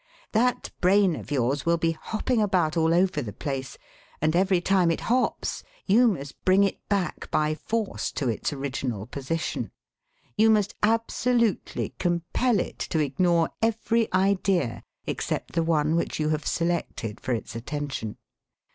That 0.31 0.71
brain 0.81 1.15
of 1.15 1.29
yours 1.29 1.63
will 1.63 1.77
be 1.77 1.91
hopping 1.91 2.41
about 2.41 2.75
all 2.75 2.91
over 2.91 3.21
the 3.21 3.31
place, 3.31 3.77
and 4.19 4.35
every 4.35 4.59
time 4.59 4.89
it 4.89 5.01
hops 5.01 5.61
you 5.85 6.07
must 6.07 6.43
bring 6.43 6.63
it 6.63 6.79
back 6.89 7.29
by 7.29 7.53
force 7.53 8.11
to 8.13 8.27
its 8.27 8.51
original 8.51 9.05
position. 9.05 9.69
You 10.35 10.49
must 10.49 10.73
absolutely 10.81 11.93
compel 11.99 12.59
it 12.59 12.79
to 12.79 12.97
ignore 12.97 13.51
every 13.61 14.11
idea 14.11 14.81
except 15.05 15.51
the 15.53 15.61
one 15.61 15.95
which 15.95 16.19
you 16.19 16.29
have 16.29 16.47
selected 16.47 17.21
for 17.21 17.33
its 17.35 17.55
attention. 17.55 18.17